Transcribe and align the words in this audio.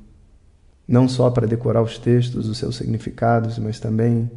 Não 0.88 1.10
só 1.10 1.30
para 1.30 1.46
decorar 1.46 1.82
os 1.82 1.98
textos, 1.98 2.48
os 2.48 2.58
seus 2.58 2.78
significados, 2.78 3.60
mas 3.60 3.78
também 3.78 4.32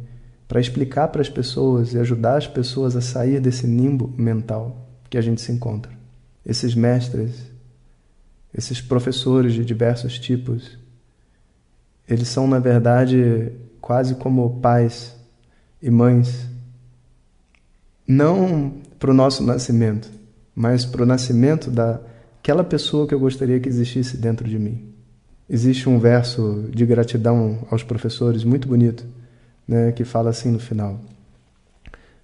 para 0.45 0.59
explicar 0.59 1.07
para 1.07 1.21
as 1.21 1.29
pessoas 1.29 1.93
e 1.93 1.97
ajudar 1.97 2.35
as 2.35 2.47
pessoas 2.47 2.93
a 2.97 3.01
sair 3.01 3.39
desse 3.39 3.65
nimbo 3.65 4.13
mental 4.17 4.85
que 5.09 5.17
a 5.17 5.21
gente 5.21 5.39
se 5.39 5.53
encontra. 5.53 5.93
Esses 6.45 6.75
mestres, 6.75 7.49
esses 8.53 8.81
professores 8.81 9.53
de 9.53 9.63
diversos 9.63 10.19
tipos, 10.19 10.80
eles 12.11 12.27
são, 12.27 12.45
na 12.45 12.59
verdade, 12.59 13.53
quase 13.79 14.15
como 14.15 14.59
pais 14.59 15.15
e 15.81 15.89
mães, 15.89 16.45
não 18.05 18.73
para 18.99 19.11
o 19.11 19.13
nosso 19.13 19.41
nascimento, 19.41 20.11
mas 20.53 20.83
para 20.83 21.03
o 21.03 21.05
nascimento 21.05 21.71
daquela 21.71 22.65
pessoa 22.65 23.07
que 23.07 23.13
eu 23.13 23.19
gostaria 23.19 23.61
que 23.61 23.69
existisse 23.69 24.17
dentro 24.17 24.45
de 24.45 24.59
mim. 24.59 24.93
Existe 25.49 25.87
um 25.87 25.99
verso 25.99 26.65
de 26.69 26.85
gratidão 26.85 27.59
aos 27.71 27.81
professores 27.81 28.43
muito 28.43 28.67
bonito, 28.67 29.05
né, 29.65 29.93
que 29.93 30.03
fala 30.03 30.31
assim 30.31 30.51
no 30.51 30.59
final: 30.59 30.99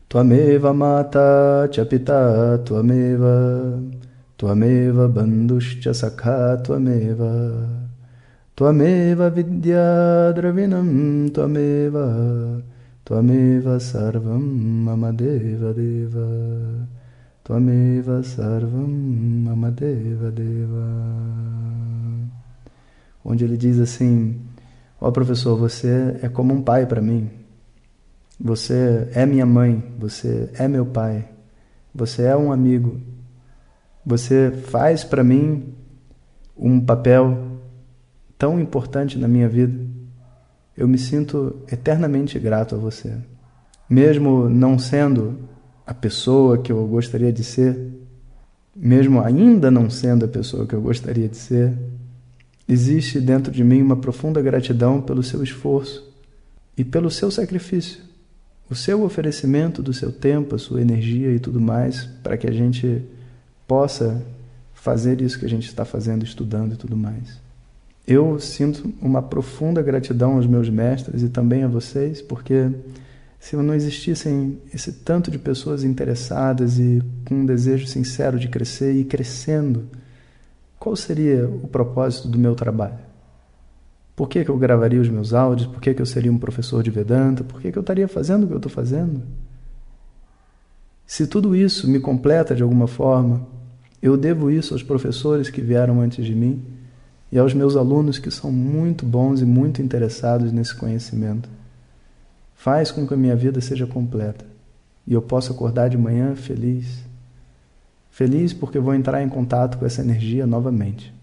Tuameva 0.10 0.74
mata 0.74 1.70
chapita 1.72 2.62
tuameva 2.66 3.82
tuameva 4.36 5.08
banduscha 5.08 5.94
sakha 5.94 6.58
tuameva 6.62 7.87
Tvameva 8.58 9.30
vidya 9.30 10.34
dravinam 10.34 11.30
tvameva 11.30 12.64
Tvameva 13.06 13.80
sarvam 13.80 14.42
mama 14.42 15.14
deva 15.14 15.72
deva 15.76 16.88
Tvameva 17.44 18.24
sarvam 18.24 18.88
mama 19.46 19.70
deva 19.70 20.32
deva 20.32 20.88
Onde 23.24 23.46
ele 23.46 23.58
diz 23.58 23.78
assim, 23.78 24.42
ó 25.00 25.10
oh, 25.10 25.12
professor, 25.12 25.56
você 25.56 26.18
é 26.24 26.28
como 26.28 26.52
um 26.52 26.64
pai 26.64 26.88
para 26.88 27.02
mim. 27.02 27.30
Você 28.40 29.08
é 29.14 29.24
minha 29.26 29.46
mãe, 29.46 29.84
você 30.00 30.50
é 30.56 30.68
meu 30.68 30.86
pai. 30.88 31.30
Você 31.94 32.24
é 32.24 32.36
um 32.36 32.52
amigo. 32.52 33.00
Você 34.04 34.50
faz 34.50 35.04
para 35.04 35.24
mim 35.24 35.76
um 36.58 36.80
papel 36.80 37.47
tão 38.38 38.60
importante 38.60 39.18
na 39.18 39.28
minha 39.28 39.50
vida, 39.50 39.78
eu 40.76 40.88
me 40.88 40.98
sinto 40.98 41.56
eternamente 41.72 42.38
grato 42.38 42.76
a 42.76 42.78
você. 42.78 43.18
Mesmo 43.90 44.48
não 44.48 44.78
sendo 44.78 45.40
a 45.86 45.94
pessoa 45.94 46.58
que 46.58 46.72
eu 46.72 46.86
gostaria 46.88 47.32
de 47.32 47.44
ser, 47.44 47.78
mesmo 48.76 49.22
ainda 49.22 49.72
não 49.72 49.90
sendo 49.90 50.26
a 50.26 50.28
pessoa 50.28 50.68
que 50.68 50.76
eu 50.76 50.82
gostaria 50.82 51.28
de 51.28 51.38
ser, 51.38 51.74
existe 52.68 53.20
dentro 53.20 53.52
de 53.52 53.64
mim 53.64 53.82
uma 53.82 53.96
profunda 53.96 54.42
gratidão 54.42 55.02
pelo 55.02 55.24
seu 55.24 55.42
esforço 55.42 56.14
e 56.78 56.84
pelo 56.84 57.10
seu 57.10 57.32
sacrifício, 57.32 58.02
o 58.70 58.76
seu 58.76 59.02
oferecimento 59.04 59.82
do 59.82 59.94
seu 59.94 60.12
tempo, 60.12 60.54
a 60.54 60.60
sua 60.60 60.82
energia 60.82 61.32
e 61.32 61.40
tudo 61.40 61.60
mais, 61.60 62.06
para 62.22 62.38
que 62.38 62.46
a 62.46 62.52
gente 62.52 63.02
possa 63.68 64.22
fazer 64.74 65.22
isso 65.22 65.40
que 65.40 65.46
a 65.46 65.50
gente 65.50 65.68
está 65.68 65.84
fazendo, 65.86 66.24
estudando 66.24 66.74
e 66.74 66.78
tudo 66.78 66.96
mais. 66.96 67.47
Eu 68.08 68.40
sinto 68.40 68.94
uma 69.02 69.22
profunda 69.22 69.82
gratidão 69.82 70.38
aos 70.38 70.48
meus 70.48 70.70
mestres 70.70 71.24
e 71.24 71.28
também 71.28 71.64
a 71.64 71.68
vocês, 71.68 72.22
porque 72.22 72.72
se 73.38 73.58
não 73.58 73.74
existissem 73.74 74.60
esse 74.74 74.94
tanto 74.94 75.30
de 75.30 75.38
pessoas 75.38 75.84
interessadas 75.84 76.80
e 76.80 77.04
com 77.28 77.36
um 77.36 77.46
desejo 77.46 77.86
sincero 77.86 78.40
de 78.40 78.48
crescer 78.48 78.94
e 78.94 79.04
crescendo, 79.04 79.90
qual 80.80 80.96
seria 80.96 81.50
o 81.50 81.68
propósito 81.68 82.30
do 82.30 82.40
meu 82.40 82.56
trabalho? 82.56 82.98
Por 84.16 84.30
que, 84.30 84.46
que 84.46 84.50
eu 84.50 84.58
gravaria 84.58 85.02
os 85.02 85.10
meus 85.10 85.34
áudios? 85.34 85.68
Por 85.68 85.82
que, 85.82 85.94
que 85.94 86.02
eu 86.02 86.06
seria 86.06 86.32
um 86.32 86.40
professor 86.40 86.82
de 86.82 86.90
Vedanta? 86.90 87.44
Por 87.44 87.60
que, 87.60 87.74
que 87.74 87.78
eu 87.78 87.82
estaria 87.82 88.08
fazendo 88.08 88.46
o 88.46 88.48
que 88.48 88.54
eu 88.54 88.58
estou 88.58 88.72
fazendo? 88.72 89.22
Se 91.06 91.28
tudo 91.28 91.54
isso 91.54 91.90
me 91.90 92.00
completa 92.00 92.56
de 92.56 92.64
alguma 92.64 92.88
forma, 92.88 93.46
eu 94.02 94.16
devo 94.16 94.50
isso 94.50 94.74
aos 94.74 94.82
professores 94.82 95.50
que 95.50 95.60
vieram 95.60 96.00
antes 96.00 96.26
de 96.26 96.34
mim 96.34 96.77
e 97.32 97.38
aos 97.38 97.54
meus 97.54 97.76
alunos 97.76 98.20
que 98.20 98.32
são 98.32 98.52
muito 98.52 99.06
bons 99.06 99.42
e 99.42 99.46
muito 99.46 99.82
interessados 99.82 100.52
nesse 100.52 100.76
conhecimento. 100.76 101.50
Faz 102.56 102.92
com 102.92 103.06
que 103.06 103.14
a 103.14 103.18
minha 103.18 103.36
vida 103.36 103.62
seja 103.62 103.86
completa 103.86 104.46
e 105.06 105.14
eu 105.14 105.22
possa 105.22 105.54
acordar 105.54 105.90
de 105.90 105.98
manhã 105.98 106.36
feliz. 106.36 107.06
Feliz 108.10 108.54
porque 108.54 108.80
vou 108.80 108.94
entrar 108.94 109.22
em 109.22 109.30
contato 109.30 109.78
com 109.78 109.86
essa 109.86 110.02
energia 110.02 110.48
novamente. 110.48 111.14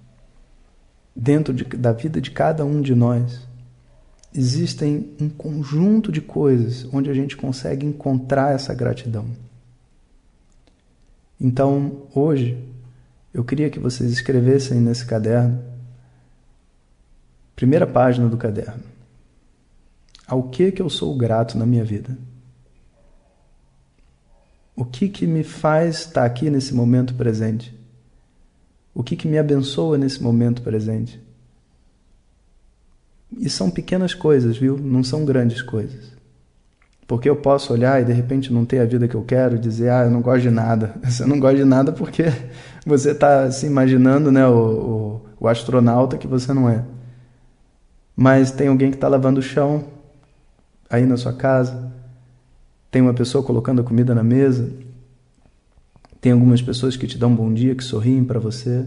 Dentro 1.15 1.53
de, 1.53 1.65
da 1.65 1.93
vida 1.93 2.21
de 2.21 2.31
cada 2.31 2.65
um 2.65 2.81
de 2.81 2.95
nós, 2.95 3.41
existem 4.35 5.11
um 5.21 5.29
conjunto 5.29 6.11
de 6.11 6.21
coisas 6.21 6.89
onde 6.93 7.11
a 7.11 7.15
gente 7.15 7.37
consegue 7.37 7.87
encontrar 7.87 8.55
essa 8.55 8.75
gratidão. 8.75 9.27
Então, 11.41 12.03
hoje, 12.15 12.59
eu 13.33 13.45
queria 13.45 13.71
que 13.71 13.79
vocês 13.79 14.11
escrevessem 14.11 14.81
nesse 14.81 15.05
caderno 15.05 15.74
Primeira 17.55 17.87
página 17.87 18.29
do 18.29 18.37
caderno. 18.37 18.83
Ao 20.27 20.43
que 20.45 20.73
que 20.73 20.83
eu 20.83 20.89
sou 20.89 21.17
grato 21.17 21.57
na 21.57 21.67
minha 21.67 21.85
vida? 21.85 22.17
O 24.75 24.85
que 24.85 25.09
que 25.09 25.27
me 25.27 25.45
faz 25.45 26.01
estar 26.01 26.25
aqui 26.25 26.51
nesse 26.51 26.75
momento 26.75 27.15
presente? 27.15 27.79
O 28.93 29.03
que 29.03 29.15
que 29.15 29.29
me 29.29 29.39
abençoa 29.39 29.97
nesse 29.97 30.23
momento 30.23 30.63
presente? 30.63 31.21
E 33.39 33.49
são 33.49 33.71
pequenas 33.71 34.15
coisas, 34.15 34.57
viu? 34.57 34.77
Não 34.77 35.05
são 35.05 35.25
grandes 35.25 35.63
coisas. 35.63 36.13
Porque 37.07 37.29
eu 37.29 37.37
posso 37.37 37.73
olhar 37.73 38.01
e 38.01 38.05
de 38.05 38.13
repente 38.13 38.53
não 38.53 38.65
ter 38.65 38.81
a 38.81 38.85
vida 38.85 39.07
que 39.07 39.15
eu 39.15 39.23
quero 39.23 39.57
e 39.57 39.59
dizer, 39.59 39.91
ah, 39.91 40.05
eu 40.05 40.11
não 40.11 40.23
gosto 40.23 40.43
de 40.43 40.51
nada. 40.51 40.95
Você 41.05 41.25
não 41.25 41.39
gosta 41.39 41.57
de 41.57 41.65
nada 41.65 41.93
porque 41.93 42.25
você 42.87 43.11
está 43.11 43.51
se 43.51 43.67
imaginando 43.67 44.33
né, 44.33 44.47
o, 44.47 45.21
o, 45.39 45.45
o 45.45 45.49
astronauta 45.49 46.17
que 46.17 46.27
você 46.27 46.53
não 46.53 46.69
é 46.69 46.85
mas 48.17 48.51
tem 48.51 48.69
alguém 48.69 48.91
que 48.91 48.97
está 48.97 49.09
lavando 49.09 49.41
o 49.41 49.43
chão 49.43 49.85
aí 50.89 51.05
na 51.05 51.17
sua 51.17 51.33
casa, 51.33 51.93
tem 52.91 53.03
uma 53.03 53.15
pessoa 53.15 53.43
colocando 53.43 53.81
a 53.81 53.85
comida 53.85 54.15
na 54.15 54.23
mesa, 54.23 54.71
tem 56.21 56.33
algumas 56.33 56.63
pessoas 56.63 56.97
que 56.97 57.07
te 57.07 57.19
dão 57.19 57.33
um 57.33 57.37
bom 57.37 57.53
dia, 57.53 57.75
que 57.75 57.85
sorriem 57.85 58.25
para 58.25 58.39
você. 58.39 58.87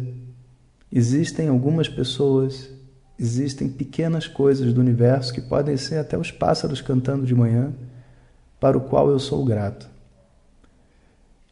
Existem 0.91 1.49
algumas 1.49 1.89
pessoas, 1.89 2.69
existem 3.19 3.69
pequenas 3.69 4.25
coisas 4.25 4.73
do 4.73 4.79
universo 4.79 5.33
que 5.33 5.41
podem 5.41 5.75
ser 5.77 5.97
até 5.97 6.17
os 6.17 6.31
pássaros 6.31 6.81
cantando 6.81 7.25
de 7.25 7.35
manhã, 7.35 7.73
para 8.59 8.77
o 8.77 8.81
qual 8.81 9.09
eu 9.09 9.19
sou 9.19 9.43
grato. 9.43 9.87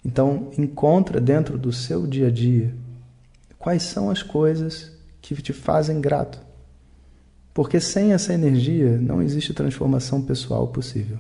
Então, 0.04 0.51
encontra 0.57 1.19
dentro 1.19 1.57
do 1.57 1.72
seu 1.72 2.07
dia 2.07 2.27
a 2.27 2.31
dia 2.31 2.74
quais 3.60 3.83
são 3.83 4.10
as 4.10 4.22
coisas 4.22 4.92
que 5.22 5.36
te 5.42 5.51
fazem 5.51 6.00
grato. 6.00 6.44
Porque 7.55 7.79
sem 7.79 8.11
essa 8.11 8.33
energia 8.33 8.97
não 8.97 9.21
existe 9.21 9.53
transformação 9.53 10.21
pessoal 10.21 10.67
possível. 10.67 11.17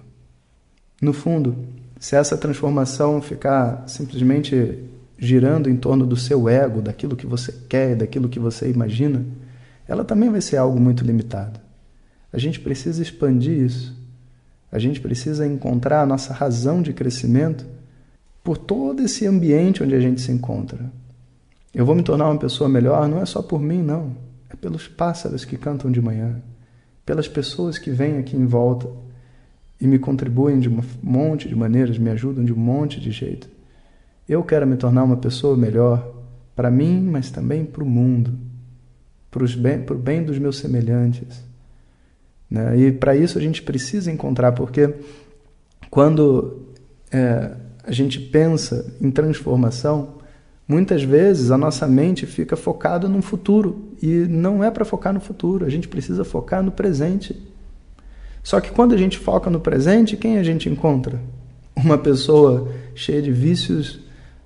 No 1.01 1.13
fundo, 1.13 1.55
se 1.97 2.17
essa 2.17 2.37
transformação 2.37 3.21
ficar 3.21 3.85
simplesmente 3.87 4.83
girando 5.17 5.69
em 5.69 5.77
torno 5.77 6.05
do 6.05 6.17
seu 6.17 6.49
ego, 6.49 6.81
daquilo 6.81 7.15
que 7.15 7.25
você 7.25 7.53
quer, 7.69 7.95
daquilo 7.95 8.27
que 8.27 8.37
você 8.37 8.69
imagina, 8.69 9.25
ela 9.87 10.03
também 10.03 10.29
vai 10.29 10.41
ser 10.41 10.57
algo 10.57 10.77
muito 10.77 11.05
limitado. 11.05 11.57
A 12.33 12.37
gente 12.37 12.59
precisa 12.59 13.01
expandir 13.01 13.57
isso. 13.57 13.97
A 14.69 14.77
gente 14.77 14.99
precisa 14.99 15.47
encontrar 15.47 16.01
a 16.01 16.05
nossa 16.05 16.33
razão 16.33 16.81
de 16.81 16.91
crescimento 16.91 17.65
por 18.43 18.57
todo 18.57 19.01
esse 19.01 19.25
ambiente 19.25 19.81
onde 19.81 19.95
a 19.95 20.01
gente 20.01 20.19
se 20.19 20.33
encontra. 20.33 20.91
Eu 21.73 21.85
vou 21.85 21.95
me 21.95 22.03
tornar 22.03 22.29
uma 22.29 22.37
pessoa 22.37 22.69
melhor 22.69 23.07
não 23.07 23.21
é 23.21 23.25
só 23.25 23.41
por 23.41 23.61
mim, 23.61 23.81
não. 23.81 24.25
Pelos 24.65 24.87
pássaros 24.87 25.45
que 25.45 25.57
cantam 25.57 25.91
de 25.91 26.01
manhã, 26.01 26.41
pelas 27.05 27.27
pessoas 27.27 27.77
que 27.77 27.91
vêm 27.91 28.17
aqui 28.17 28.35
em 28.35 28.47
volta 28.47 28.89
e 29.79 29.85
me 29.85 29.99
contribuem 29.99 30.59
de 30.59 30.67
um 30.67 30.81
monte 31.03 31.47
de 31.47 31.55
maneiras, 31.55 31.99
me 31.99 32.09
ajudam 32.09 32.43
de 32.43 32.51
um 32.51 32.57
monte 32.57 32.99
de 32.99 33.11
jeito. 33.11 33.47
Eu 34.27 34.41
quero 34.41 34.65
me 34.65 34.75
tornar 34.75 35.03
uma 35.03 35.17
pessoa 35.17 35.55
melhor 35.55 36.11
para 36.55 36.71
mim, 36.71 36.99
mas 36.99 37.29
também 37.29 37.63
para 37.63 37.83
o 37.83 37.85
mundo, 37.85 38.39
para 39.29 39.43
o 39.43 39.47
bem, 39.55 39.85
bem 40.01 40.23
dos 40.23 40.39
meus 40.39 40.57
semelhantes. 40.57 41.43
Né? 42.49 42.75
E 42.75 42.91
para 42.91 43.15
isso 43.15 43.37
a 43.37 43.41
gente 43.43 43.61
precisa 43.61 44.11
encontrar, 44.11 44.53
porque 44.53 44.95
quando 45.91 46.69
é, 47.11 47.55
a 47.83 47.91
gente 47.91 48.19
pensa 48.19 48.97
em 48.99 49.11
transformação, 49.11 50.15
muitas 50.67 51.03
vezes 51.03 51.51
a 51.51 51.57
nossa 51.57 51.87
mente 51.87 52.25
fica 52.25 52.55
focada 52.55 53.07
no 53.07 53.21
futuro 53.21 53.91
e 54.01 54.07
não 54.07 54.63
é 54.63 54.71
para 54.71 54.85
focar 54.85 55.13
no 55.13 55.19
futuro, 55.19 55.65
a 55.65 55.69
gente 55.69 55.87
precisa 55.87 56.23
focar 56.23 56.63
no 56.63 56.71
presente. 56.71 57.35
Só 58.43 58.59
que 58.59 58.71
quando 58.71 58.93
a 58.93 58.97
gente 58.97 59.17
foca 59.17 59.49
no 59.49 59.59
presente, 59.59 60.17
quem 60.17 60.37
a 60.37 60.43
gente 60.43 60.69
encontra? 60.69 61.19
Uma 61.75 61.97
pessoa 61.97 62.71
cheia 62.93 63.21
de 63.21 63.31
vícios, 63.31 63.99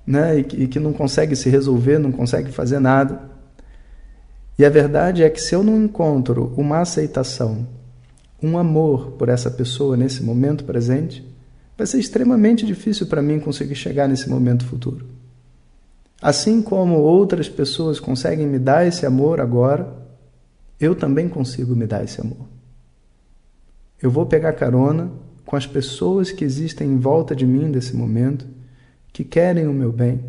né, 0.05 0.39
e 0.39 0.67
que, 0.67 0.79
não 0.79 0.91
consegue 0.91 1.35
se 1.35 1.49
resolver, 1.49 1.99
não 1.99 2.11
consegue 2.11 2.51
fazer 2.51 2.79
nada. 2.79 3.29
E 4.57 4.65
a 4.65 4.69
verdade 4.69 5.23
é 5.23 5.29
que 5.29 5.39
se 5.39 5.53
eu 5.53 5.63
não 5.63 5.83
encontro 5.83 6.53
uma 6.57 6.79
aceitação, 6.79 7.67
um 8.41 8.57
amor 8.57 9.11
por 9.11 9.29
essa 9.29 9.51
pessoa 9.51 9.95
nesse 9.95 10.23
momento 10.23 10.63
presente, 10.63 11.23
vai 11.77 11.85
ser 11.85 11.99
extremamente 11.99 12.65
difícil 12.65 13.05
para 13.05 13.21
mim 13.21 13.39
conseguir 13.39 13.75
chegar 13.75 14.07
nesse 14.07 14.29
momento 14.29 14.65
futuro. 14.65 15.18
Assim 16.21 16.61
como 16.61 16.95
outras 16.95 17.47
pessoas 17.47 17.99
conseguem 17.99 18.45
me 18.45 18.59
dar 18.59 18.85
esse 18.85 19.05
amor 19.05 19.39
agora, 19.39 19.95
eu 20.79 20.93
também 20.93 21.29
consigo 21.29 21.75
me 21.75 21.87
dar 21.87 22.03
esse 22.03 22.19
amor. 22.19 22.47
Eu 24.01 24.11
vou 24.11 24.25
pegar 24.25 24.53
carona 24.53 25.11
com 25.45 25.55
as 25.55 25.65
pessoas 25.65 26.31
que 26.31 26.43
existem 26.43 26.87
em 26.89 26.97
volta 26.97 27.35
de 27.35 27.45
mim 27.45 27.67
nesse 27.67 27.95
momento, 27.95 28.47
que 29.11 29.23
querem 29.23 29.67
o 29.67 29.73
meu 29.73 29.91
bem, 29.91 30.23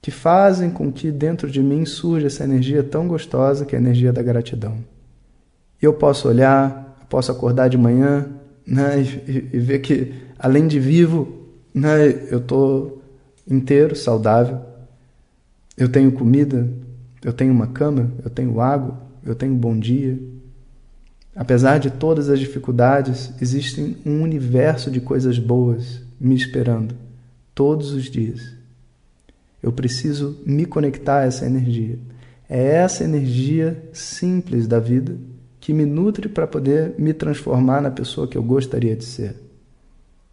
que 0.00 0.10
fazem 0.10 0.70
com 0.70 0.90
que 0.90 1.10
dentro 1.10 1.50
de 1.50 1.62
mim 1.62 1.84
surja 1.84 2.26
essa 2.26 2.44
energia 2.44 2.82
tão 2.82 3.06
gostosa 3.06 3.64
que 3.64 3.76
é 3.76 3.78
a 3.78 3.80
energia 3.80 4.12
da 4.12 4.22
gratidão. 4.22 4.78
Eu 5.80 5.92
posso 5.94 6.28
olhar, 6.28 7.06
posso 7.08 7.30
acordar 7.30 7.68
de 7.68 7.78
manhã 7.78 8.28
né, 8.66 9.00
e, 9.00 9.50
e 9.52 9.58
ver 9.58 9.78
que, 9.80 10.14
além 10.38 10.66
de 10.66 10.80
vivo, 10.80 11.48
né, 11.72 12.08
eu 12.30 12.38
estou 12.38 13.01
inteiro, 13.48 13.94
saudável. 13.96 14.60
Eu 15.76 15.88
tenho 15.88 16.12
comida, 16.12 16.68
eu 17.24 17.32
tenho 17.32 17.52
uma 17.52 17.66
cama, 17.66 18.10
eu 18.24 18.30
tenho 18.30 18.60
água, 18.60 19.00
eu 19.24 19.34
tenho 19.34 19.54
bom 19.54 19.78
dia, 19.78 20.18
Apesar 21.34 21.78
de 21.78 21.90
todas 21.90 22.28
as 22.28 22.38
dificuldades, 22.38 23.32
existe 23.40 23.96
um 24.04 24.22
universo 24.22 24.90
de 24.90 25.00
coisas 25.00 25.38
boas 25.38 26.02
me 26.20 26.34
esperando 26.34 26.94
todos 27.54 27.92
os 27.92 28.04
dias. 28.04 28.54
Eu 29.62 29.72
preciso 29.72 30.38
me 30.44 30.66
conectar 30.66 31.20
a 31.20 31.24
essa 31.24 31.46
energia. 31.46 31.98
É 32.48 32.74
essa 32.74 33.04
energia 33.04 33.82
simples 33.94 34.66
da 34.66 34.78
vida 34.78 35.16
que 35.58 35.72
me 35.72 35.86
nutre 35.86 36.28
para 36.28 36.46
poder 36.46 36.94
me 36.98 37.14
transformar 37.14 37.80
na 37.80 37.90
pessoa 37.90 38.28
que 38.28 38.36
eu 38.36 38.42
gostaria 38.42 38.94
de 38.94 39.04
ser. 39.04 39.36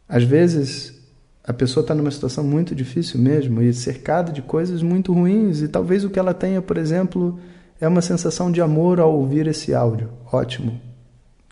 Às 0.08 0.24
vezes, 0.24 0.99
a 1.50 1.54
pessoa 1.54 1.82
está 1.82 1.96
numa 1.96 2.12
situação 2.12 2.44
muito 2.44 2.76
difícil 2.76 3.20
mesmo 3.20 3.60
e 3.60 3.74
cercada 3.74 4.32
de 4.32 4.40
coisas 4.40 4.84
muito 4.84 5.12
ruins, 5.12 5.64
e 5.64 5.68
talvez 5.68 6.06
o 6.06 6.10
que 6.12 6.20
ela 6.20 6.32
tenha, 6.32 6.62
por 6.62 6.78
exemplo, 6.78 7.40
é 7.82 7.88
uma 7.88 8.04
sensação 8.04 8.52
de 8.52 8.62
amor 8.62 9.00
ao 9.00 9.18
ouvir 9.18 9.48
esse 9.48 9.74
áudio. 9.74 10.12
Ótimo, 10.32 10.80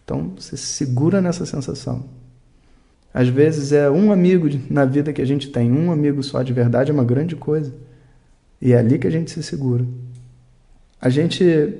então 0.05 0.33
você 0.37 0.55
segura 0.55 1.19
nessa 1.19 1.47
sensação. 1.47 2.05
Às 3.11 3.27
vezes 3.27 3.71
é 3.71 3.89
um 3.89 4.11
amigo 4.11 4.47
na 4.69 4.85
vida 4.85 5.11
que 5.11 5.21
a 5.21 5.25
gente 5.25 5.49
tem, 5.49 5.71
um 5.71 5.91
amigo 5.91 6.21
só 6.21 6.43
de 6.43 6.53
verdade 6.53 6.91
é 6.91 6.93
uma 6.93 7.03
grande 7.03 7.35
coisa. 7.35 7.73
E 8.61 8.73
é 8.73 8.77
ali 8.77 8.99
que 8.99 9.07
a 9.07 9.11
gente 9.11 9.31
se 9.31 9.41
segura. 9.41 9.83
A 11.01 11.09
gente 11.09 11.73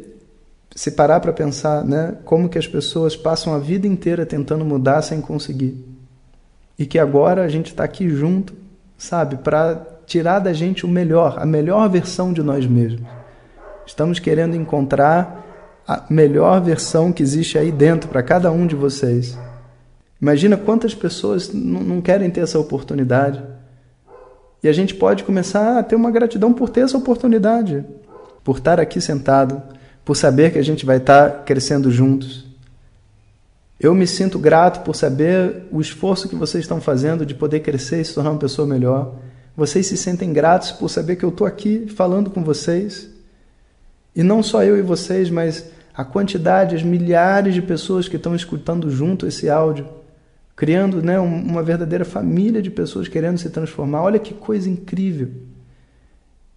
se 0.75 0.89
parar 0.89 1.19
para 1.19 1.31
pensar, 1.31 1.85
né, 1.85 2.15
como 2.25 2.49
que 2.49 2.57
as 2.57 2.67
pessoas 2.67 3.15
passam 3.15 3.53
a 3.53 3.59
vida 3.59 3.85
inteira 3.85 4.25
tentando 4.25 4.65
mudar 4.65 5.03
sem 5.03 5.21
conseguir. 5.21 5.96
E 6.77 6.85
que 6.85 6.99
agora 6.99 7.43
a 7.43 7.47
gente 7.47 7.67
está 7.67 7.83
aqui 7.83 8.09
junto, 8.09 8.53
sabe, 8.97 9.37
para 9.37 9.85
tirar 10.05 10.39
da 10.39 10.53
gente 10.53 10.85
o 10.85 10.89
melhor, 10.89 11.37
a 11.37 11.45
melhor 11.45 11.89
versão 11.89 12.31
de 12.31 12.41
nós 12.41 12.65
mesmos. 12.65 13.07
Estamos 13.85 14.19
querendo 14.19 14.55
encontrar 14.55 15.45
a 15.87 16.03
melhor 16.09 16.61
versão 16.61 17.11
que 17.11 17.23
existe 17.23 17.57
aí 17.57 17.71
dentro 17.71 18.09
para 18.09 18.21
cada 18.21 18.51
um 18.51 18.67
de 18.67 18.75
vocês. 18.75 19.37
Imagina 20.21 20.57
quantas 20.57 20.95
pessoas 20.95 21.51
não 21.53 22.01
querem 22.01 22.29
ter 22.29 22.41
essa 22.41 22.59
oportunidade. 22.59 23.43
E 24.63 24.67
a 24.67 24.73
gente 24.73 24.95
pode 24.95 25.23
começar 25.23 25.77
a 25.77 25.83
ter 25.83 25.95
uma 25.95 26.09
gratidão 26.09 26.51
por 26.51 26.69
ter 26.69 26.81
essa 26.81 26.97
oportunidade, 26.97 27.85
por 28.43 28.57
estar 28.57 28.79
aqui 28.79 28.99
sentado, 28.99 29.61
por 30.03 30.15
saber 30.15 30.51
que 30.51 30.57
a 30.57 30.63
gente 30.63 30.85
vai 30.85 30.97
estar 30.97 31.43
crescendo 31.43 31.91
juntos. 31.91 32.46
Eu 33.79 33.93
me 33.93 34.07
sinto 34.07 34.39
grato 34.39 34.83
por 34.83 34.95
saber 34.95 35.67
o 35.71 35.79
esforço 35.79 36.27
que 36.27 36.35
vocês 36.35 36.63
estão 36.63 36.81
fazendo 36.81 37.25
de 37.25 37.35
poder 37.35 37.59
crescer 37.59 38.01
e 38.01 38.05
se 38.05 38.13
tornar 38.13 38.31
uma 38.31 38.39
pessoa 38.39 38.67
melhor. 38.67 39.15
Vocês 39.55 39.85
se 39.85 39.95
sentem 39.95 40.33
gratos 40.33 40.71
por 40.71 40.89
saber 40.89 41.15
que 41.15 41.23
eu 41.23 41.29
estou 41.29 41.45
aqui 41.45 41.87
falando 41.95 42.31
com 42.31 42.43
vocês. 42.43 43.09
E 44.15 44.23
não 44.23 44.41
só 44.41 44.63
eu 44.63 44.77
e 44.77 44.81
vocês, 44.81 45.29
mas 45.29 45.65
a 45.93 46.03
quantidade, 46.03 46.75
as 46.75 46.81
milhares 46.81 47.53
de 47.53 47.61
pessoas 47.61 48.07
que 48.07 48.15
estão 48.15 48.35
escutando 48.35 48.89
junto 48.89 49.27
esse 49.27 49.47
áudio, 49.47 49.87
criando 50.55 51.03
né, 51.03 51.19
uma 51.19 51.61
verdadeira 51.61 52.03
família 52.03 52.63
de 52.63 52.71
pessoas 52.71 53.07
querendo 53.07 53.37
se 53.37 53.51
transformar. 53.51 54.01
Olha 54.01 54.17
que 54.17 54.33
coisa 54.33 54.67
incrível. 54.67 55.29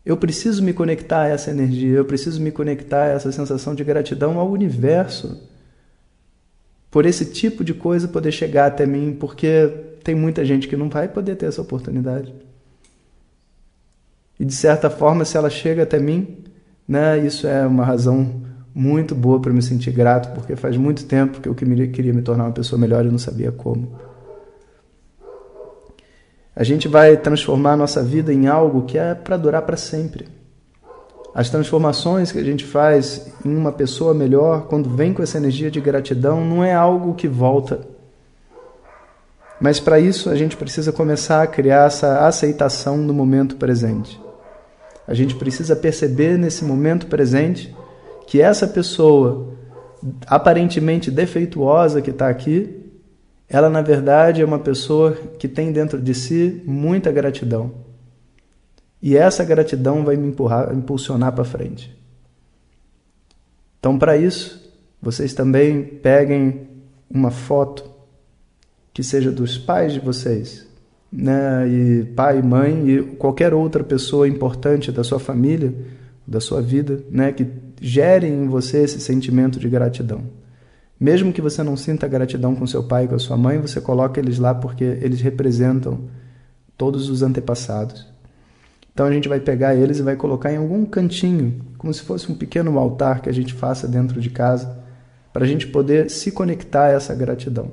Eu 0.06 0.16
preciso 0.16 0.62
me 0.62 0.72
conectar 0.72 1.22
a 1.22 1.28
essa 1.28 1.50
energia, 1.50 1.98
eu 1.98 2.04
preciso 2.06 2.40
me 2.40 2.50
conectar 2.50 3.04
a 3.04 3.08
essa 3.08 3.30
sensação 3.30 3.74
de 3.74 3.84
gratidão 3.84 4.38
ao 4.38 4.50
universo 4.50 5.49
por 6.90 7.06
esse 7.06 7.26
tipo 7.26 7.62
de 7.62 7.72
coisa 7.72 8.08
poder 8.08 8.32
chegar 8.32 8.66
até 8.66 8.84
mim, 8.84 9.16
porque 9.18 9.68
tem 10.02 10.14
muita 10.14 10.44
gente 10.44 10.66
que 10.66 10.76
não 10.76 10.88
vai 10.88 11.08
poder 11.08 11.36
ter 11.36 11.46
essa 11.46 11.62
oportunidade. 11.62 12.34
E 14.38 14.44
de 14.44 14.54
certa 14.54 14.90
forma, 14.90 15.24
se 15.24 15.36
ela 15.36 15.50
chega 15.50 15.82
até 15.82 15.98
mim, 15.98 16.38
né, 16.88 17.18
isso 17.18 17.46
é 17.46 17.66
uma 17.66 17.84
razão 17.84 18.42
muito 18.74 19.14
boa 19.14 19.40
para 19.40 19.52
me 19.52 19.62
sentir 19.62 19.92
grato, 19.92 20.32
porque 20.34 20.56
faz 20.56 20.76
muito 20.76 21.04
tempo 21.04 21.40
que 21.40 21.48
eu 21.48 21.54
queria 21.54 22.12
me 22.12 22.22
tornar 22.22 22.44
uma 22.44 22.52
pessoa 22.52 22.80
melhor 22.80 23.04
e 23.04 23.10
não 23.10 23.18
sabia 23.18 23.52
como. 23.52 23.98
A 26.56 26.64
gente 26.64 26.88
vai 26.88 27.16
transformar 27.16 27.72
a 27.74 27.76
nossa 27.76 28.02
vida 28.02 28.32
em 28.32 28.46
algo 28.48 28.84
que 28.84 28.98
é 28.98 29.14
para 29.14 29.36
durar 29.36 29.62
para 29.62 29.76
sempre. 29.76 30.26
As 31.34 31.48
transformações 31.48 32.32
que 32.32 32.38
a 32.38 32.44
gente 32.44 32.64
faz 32.64 33.32
em 33.44 33.54
uma 33.54 33.70
pessoa 33.70 34.12
melhor, 34.12 34.66
quando 34.66 34.90
vem 34.90 35.14
com 35.14 35.22
essa 35.22 35.38
energia 35.38 35.70
de 35.70 35.80
gratidão, 35.80 36.44
não 36.44 36.64
é 36.64 36.74
algo 36.74 37.14
que 37.14 37.28
volta. 37.28 37.80
Mas 39.60 39.78
para 39.78 40.00
isso 40.00 40.30
a 40.30 40.34
gente 40.34 40.56
precisa 40.56 40.90
começar 40.90 41.42
a 41.42 41.46
criar 41.46 41.86
essa 41.86 42.26
aceitação 42.26 42.96
no 42.96 43.12
momento 43.12 43.56
presente. 43.56 44.20
A 45.06 45.14
gente 45.14 45.34
precisa 45.34 45.76
perceber 45.76 46.38
nesse 46.38 46.64
momento 46.64 47.06
presente 47.06 47.74
que 48.26 48.40
essa 48.40 48.66
pessoa 48.66 49.54
aparentemente 50.26 51.10
defeituosa 51.10 52.00
que 52.00 52.10
está 52.10 52.28
aqui, 52.28 52.80
ela 53.48 53.68
na 53.68 53.82
verdade 53.82 54.40
é 54.40 54.44
uma 54.44 54.58
pessoa 54.58 55.12
que 55.38 55.46
tem 55.46 55.72
dentro 55.72 56.00
de 56.00 56.14
si 56.14 56.62
muita 56.64 57.12
gratidão. 57.12 57.89
E 59.02 59.16
essa 59.16 59.44
gratidão 59.44 60.04
vai 60.04 60.16
me 60.16 60.28
empurrar, 60.28 60.74
impulsionar 60.74 61.32
para 61.32 61.44
frente. 61.44 61.96
Então, 63.78 63.98
para 63.98 64.16
isso, 64.16 64.60
vocês 65.00 65.32
também 65.32 65.82
peguem 65.82 66.68
uma 67.10 67.30
foto 67.30 67.88
que 68.92 69.02
seja 69.02 69.32
dos 69.32 69.56
pais 69.56 69.94
de 69.94 70.00
vocês, 70.00 70.66
né? 71.10 71.66
E 71.66 72.04
pai, 72.14 72.42
mãe 72.42 72.88
e 72.90 73.02
qualquer 73.16 73.54
outra 73.54 73.82
pessoa 73.82 74.28
importante 74.28 74.92
da 74.92 75.02
sua 75.02 75.18
família, 75.18 75.72
da 76.26 76.40
sua 76.40 76.60
vida, 76.60 77.02
né? 77.10 77.32
Que 77.32 77.46
gerem 77.80 78.44
em 78.44 78.48
você 78.48 78.82
esse 78.82 79.00
sentimento 79.00 79.58
de 79.58 79.68
gratidão. 79.68 80.24
Mesmo 80.98 81.32
que 81.32 81.40
você 81.40 81.62
não 81.62 81.78
sinta 81.78 82.06
gratidão 82.06 82.54
com 82.54 82.66
seu 82.66 82.82
pai 82.82 83.04
e 83.04 83.08
com 83.08 83.14
a 83.14 83.18
sua 83.18 83.38
mãe, 83.38 83.58
você 83.58 83.80
coloca 83.80 84.20
eles 84.20 84.38
lá 84.38 84.54
porque 84.54 84.84
eles 84.84 85.22
representam 85.22 86.10
todos 86.76 87.08
os 87.08 87.22
antepassados. 87.22 88.09
Então 88.92 89.06
a 89.06 89.12
gente 89.12 89.28
vai 89.28 89.40
pegar 89.40 89.74
eles 89.74 89.98
e 89.98 90.02
vai 90.02 90.16
colocar 90.16 90.52
em 90.52 90.56
algum 90.56 90.84
cantinho, 90.84 91.60
como 91.78 91.92
se 91.92 92.02
fosse 92.02 92.30
um 92.30 92.34
pequeno 92.34 92.78
altar 92.78 93.22
que 93.22 93.28
a 93.28 93.32
gente 93.32 93.54
faça 93.54 93.88
dentro 93.88 94.20
de 94.20 94.30
casa, 94.30 94.78
para 95.32 95.44
a 95.44 95.48
gente 95.48 95.66
poder 95.66 96.10
se 96.10 96.32
conectar 96.32 96.86
a 96.86 96.90
essa 96.90 97.14
gratidão. 97.14 97.70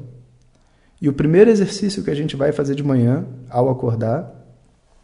E 1.01 1.09
o 1.09 1.13
primeiro 1.13 1.49
exercício 1.49 2.03
que 2.03 2.09
a 2.09 2.15
gente 2.15 2.35
vai 2.35 2.51
fazer 2.51 2.75
de 2.75 2.83
manhã, 2.83 3.25
ao 3.49 3.69
acordar, 3.69 4.33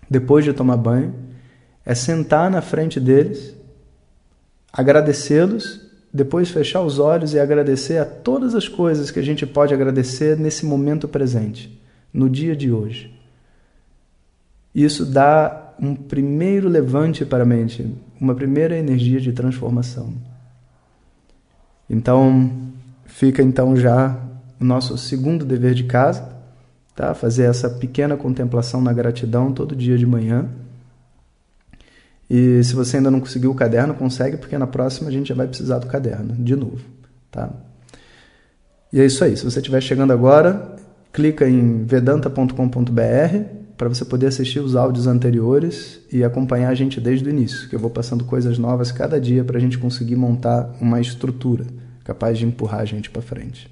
depois 0.10 0.44
de 0.44 0.54
tomar 0.54 0.78
banho, 0.78 1.14
é 1.86 1.94
sentar 1.94 2.50
na 2.50 2.62
frente 2.62 3.00
deles, 3.00 3.56
agradecê-los, 4.72 5.82
depois 6.14 6.50
fechar 6.50 6.82
os 6.82 7.00
olhos 7.00 7.34
e 7.34 7.40
agradecer 7.40 7.98
a 7.98 8.06
todas 8.06 8.54
as 8.54 8.68
coisas 8.68 9.10
que 9.12 9.20
a 9.20 9.24
gente 9.24 9.46
pode 9.46 9.74
agradecer 9.74 10.38
nesse 10.38 10.66
momento 10.66 11.08
presente, 11.08 11.82
no 12.14 12.30
dia 12.30 12.56
de 12.56 12.72
hoje. 12.72 13.14
Isso 14.74 15.06
dá 15.06 15.63
um 15.80 15.96
primeiro 15.96 16.70
levante 16.70 17.26
para 17.26 17.44
a 17.44 17.46
mente, 17.46 17.90
uma 18.20 18.36
primeira 18.36 18.78
energia 18.78 19.20
de 19.20 19.32
transformação. 19.32 20.14
Então, 21.90 22.52
fica 23.06 23.42
então 23.42 23.76
já 23.76 24.18
o 24.60 24.64
nosso 24.64 24.98
segundo 24.98 25.46
dever 25.46 25.74
de 25.74 25.84
casa, 25.84 26.30
tá? 26.96 27.14
Fazer 27.14 27.44
essa 27.44 27.70
pequena 27.70 28.16
contemplação 28.16 28.82
na 28.82 28.94
gratidão 28.94 29.52
todo 29.52 29.76
dia 29.76 29.98
de 29.98 30.06
manhã. 30.06 30.50
E 32.30 32.64
se 32.64 32.74
você 32.74 32.98
ainda 32.98 33.12
não 33.12 33.20
conseguiu 33.20 33.52
o 33.52 33.56
caderno, 33.56 33.94
consegue, 33.94 34.38
porque 34.38 34.58
na 34.58 34.66
próxima 34.66 35.10
a 35.10 35.12
gente 35.12 35.28
já 35.28 35.36
vai 35.36 35.48
precisar 35.48 35.80
do 35.80 35.88
caderno, 35.88 36.34
de 36.34 36.56
novo, 36.56 36.80
tá? 37.30 37.50
E 38.92 39.00
é 39.00 39.06
isso 39.06 39.24
aí. 39.24 39.36
Se 39.36 39.44
você 39.44 39.60
estiver 39.60 39.82
chegando 39.82 40.14
agora, 40.14 40.76
clica 41.12 41.48
em 41.48 41.84
vedanta.com.br 41.84 43.63
para 43.78 43.90
você 43.90 44.06
poder 44.06 44.28
assistir 44.28 44.60
os 44.60 44.76
áudios 44.76 45.08
anteriores 45.08 46.00
e 46.12 46.24
acompanhar 46.24 46.70
a 46.70 46.76
gente 46.76 47.02
desde 47.02 47.28
o 47.28 47.30
início, 47.30 47.68
que 47.70 47.76
eu 47.76 47.80
vou 47.80 47.90
passando 47.90 48.24
coisas 48.24 48.58
novas 48.58 48.92
cada 48.92 49.20
dia 49.20 49.44
para 49.44 49.58
a 49.58 49.62
gente 49.62 49.78
conseguir 49.78 50.16
montar 50.16 50.76
uma 50.80 51.02
estrutura 51.02 51.66
capaz 52.04 52.38
de 52.38 52.46
empurrar 52.46 52.82
a 52.82 52.86
gente 52.86 53.10
para 53.10 53.22
frente. 53.22 53.72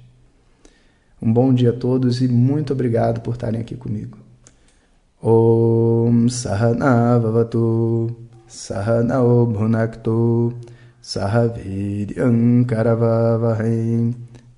Um 1.20 1.32
bom 1.32 1.54
dia 1.54 1.70
a 1.70 1.72
todos 1.72 2.20
e 2.20 2.28
muito 2.28 2.72
obrigado 2.72 3.20
por 3.20 3.34
estarem 3.34 3.60
aqui 3.60 3.76
comigo. 3.76 4.18
Om 5.22 6.28
Sahana 6.28 7.18
Vavatu 7.18 8.16
Sahana 8.48 9.22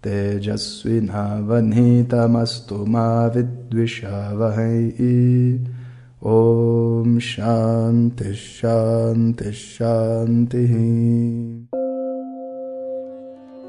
तेजस्विनावनीतमस्तु 0.04 2.86
मा 2.86 3.26
विद्विषावहै। 3.26 4.90
ॐ 6.26 7.18
शान्तिः 7.18 8.32
शान्तिः 8.32 9.50
शान्तिः। 9.50 11.83